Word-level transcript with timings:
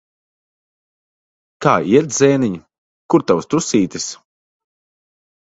Kā 1.65 1.73
iet, 1.91 2.09
zēniņ? 2.21 2.57
Kur 3.15 3.27
tavs 3.29 3.51
trusītis? 3.53 4.09